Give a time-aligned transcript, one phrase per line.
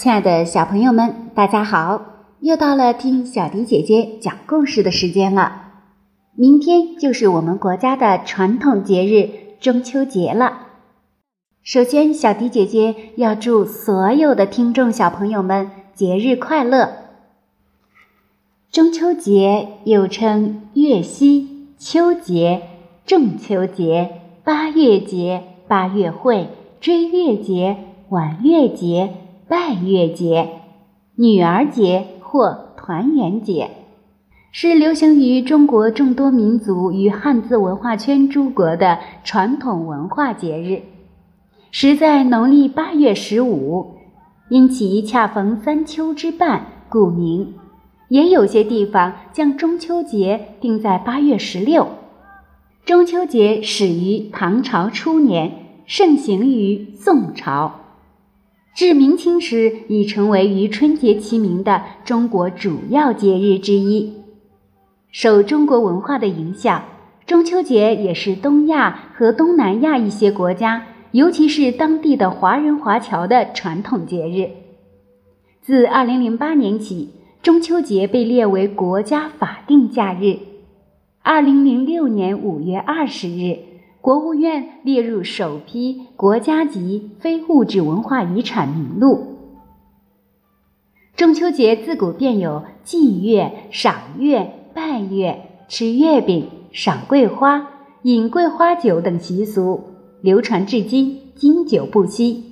[0.00, 2.00] 亲爱的小朋友们，大家好！
[2.40, 5.72] 又到了听小迪姐姐讲故事的时间了。
[6.34, 9.28] 明天就是我们国家的传统节日
[9.60, 10.68] 中秋节了。
[11.62, 16.92] 首先，小迪姐姐要祝所有的听众小朋友们节日快乐。
[18.72, 22.62] 中秋节又称月夕、秋节、
[23.04, 26.48] 中秋节、八月节、八月会、
[26.80, 27.76] 追月节、
[28.08, 29.12] 晚月节、
[29.50, 30.48] 拜月节、
[31.16, 33.68] 女儿节或团圆节。
[34.52, 40.82] 是流行于中国众多民族与汉字文化圈诸国的传统文化节日，
[41.72, 43.96] 时在农历八月十五，
[44.50, 47.54] 因其恰逢三秋之半，故名。
[48.06, 51.88] 也有些地方将中秋节定在八月十六。
[52.84, 55.50] 中秋节始于唐朝初年，
[55.86, 57.80] 盛行于宋朝，
[58.74, 64.14] 至明清时已成为与春节齐名的中国主要节日之一。
[65.10, 66.84] 受中国文化的影响，
[67.26, 74.50] 中秋节也是东亚和东南亚一些国家，尤其是当地的华人华侨的传统节日。
[75.60, 77.10] 自二零零八年起，
[77.42, 80.38] 中秋节被列为国家法定假日。
[81.22, 83.58] 二零零六年五月二十日，
[84.00, 89.36] 国务院列入首批国家级非物质文化遗产名录。
[91.16, 94.54] 中秋节自古便有祭月、赏月。
[94.72, 97.68] 拜月、吃月饼、赏桂花、
[98.02, 99.80] 饮桂花酒等习俗
[100.22, 102.44] 流传至今，经久不息。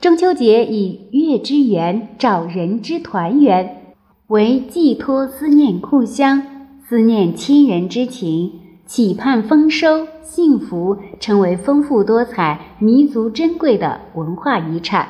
[0.00, 3.96] 中秋节以月之圆照人之团圆，
[4.28, 6.40] 为寄托思念故乡、
[6.88, 8.52] 思念亲人之情，
[8.86, 15.08] 期盼丰收幸福，成为丰富多彩、弥足珍贵的文化遗产。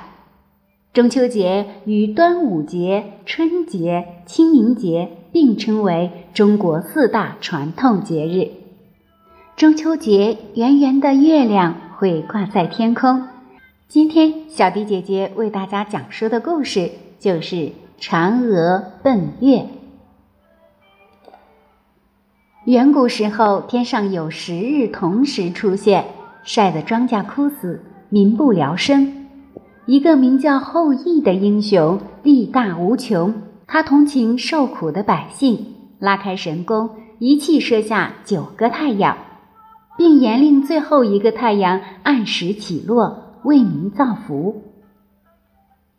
[0.93, 8.51] 中秋节与端午节、春节、清明节并称为中国四大传统节日。
[9.57, 13.27] 中秋节，圆圆的月亮会挂在天空。
[13.89, 19.67] 今天，小迪姐姐为大家讲述的故事就是嫦娥奔月。
[22.65, 26.03] 远古时候，天上有十日同时出现，
[26.45, 29.27] 晒得庄稼枯死，民不聊生。
[29.85, 33.35] 一个名叫后羿的英雄，力大无穷。
[33.67, 36.89] 他同情受苦的百姓，拉开神弓，
[37.19, 39.15] 一气射下九个太阳，
[39.99, 44.63] 并严令最后一个太阳按时起落，为民造福。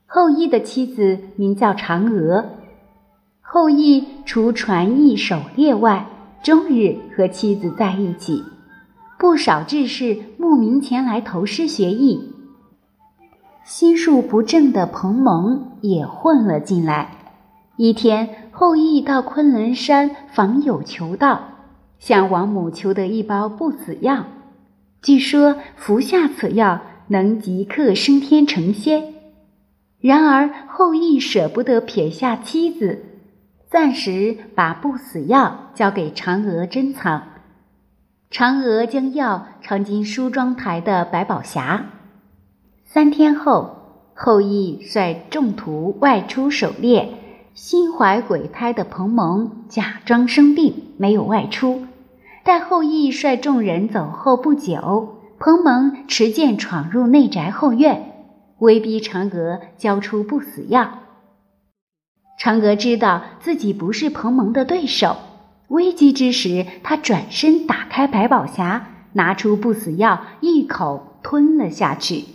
[0.07, 2.43] 后羿的妻子名叫嫦娥。
[3.41, 6.07] 后羿除传艺狩猎外，
[6.45, 8.43] 终日和妻子在一起。
[9.17, 12.35] 不少志士慕名前来投师学艺。
[13.63, 17.17] 心术不正的彭蒙也混了进来。
[17.77, 21.45] 一天，后羿到昆仑山访友求道，
[21.97, 24.25] 向王母求得一包不死药。
[25.01, 29.15] 据说服下此药能即刻升天成仙。
[29.99, 33.03] 然而后羿舍不得撇下妻子，
[33.75, 37.23] 暂时把不死药交给嫦娥珍藏。
[38.31, 41.81] 嫦娥将药藏进梳妆台的百宝匣。
[42.85, 43.75] 三天后，
[44.13, 47.15] 后羿率众徒外出狩猎，
[47.53, 51.85] 心怀鬼胎的彭蒙假装生病，没有外出。
[52.45, 58.23] 待后羿率众人走后不久，彭蒙持剑闯入内宅后院，
[58.59, 60.99] 威逼嫦娥交出不死药。
[62.39, 65.17] 嫦娥知道自己不是彭蒙的对手，
[65.69, 68.81] 危机之时，她转身打开百宝匣，
[69.13, 72.25] 拿出不死药，一口吞了下去。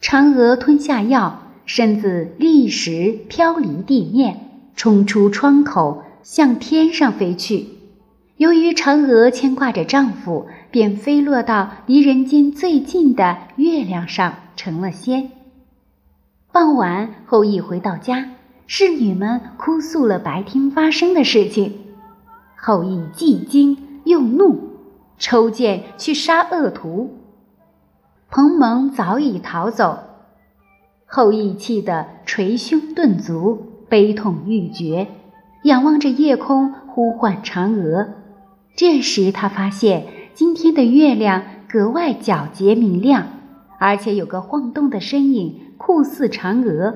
[0.00, 7.66] 嫦娥吞下药，身子立时飘离地面，冲出窗口，向天上飞去。
[8.36, 15.30] 由于嫦娥牵挂着丈夫，便飞落到离人间最近的月亮上，成了仙。
[16.52, 18.28] 傍晚，后羿回到家，
[18.66, 21.72] 侍女们哭诉了白天发生的事情。
[22.54, 24.68] 后羿既惊又怒，
[25.16, 27.16] 抽剑去杀恶徒。
[28.28, 29.98] 彭蒙早已逃走，
[31.06, 35.08] 后羿气得捶胸顿足，悲痛欲绝，
[35.64, 38.10] 仰望着夜空呼唤嫦娥。
[38.76, 40.04] 这时他发现
[40.34, 43.26] 今天的月亮格外皎洁明亮，
[43.78, 46.94] 而且有个晃动的身影，酷似嫦娥。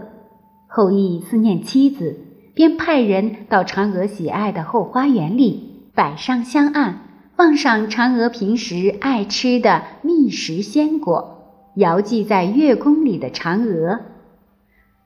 [0.69, 2.21] 后羿思念妻子，
[2.55, 7.01] 便派人到嫦娥喜爱的后花园里摆上香案。
[7.37, 14.01] 放上嫦娥平时爱吃的蜜食鲜果，遥祭在月宫里的嫦娥，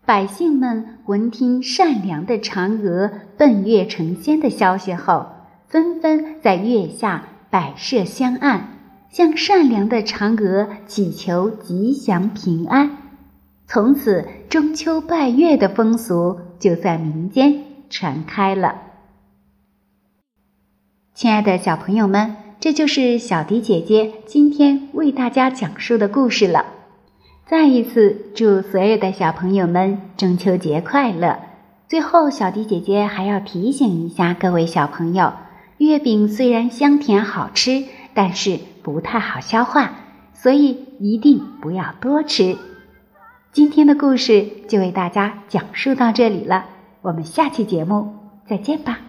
[0.07, 5.27] 百姓们闻听善良的嫦娥奔月成仙的消息后，
[5.67, 8.79] 纷纷在月下摆设香案，
[9.11, 13.00] 向善良的嫦娥祈求吉祥平安。
[13.73, 18.83] 从此，中秋拜月的风俗就在民间传开了。
[21.15, 26.67] 亲爱的小朋友们，这就是小迪姐姐今天为大家讲述的故事了。
[27.47, 31.39] 再一次祝所有的小朋友们中秋节快乐！
[31.89, 35.33] 最后，小迪姐姐还要提醒一下各位小朋友，
[35.79, 37.85] 月饼虽然香甜好吃，
[38.15, 39.93] 但是不太好消化，
[40.35, 42.57] 所以一定不要多吃。
[43.53, 46.67] 今天的故事就为大家讲述到这里了，
[47.03, 48.15] 我们下期节目
[48.47, 49.01] 再见吧。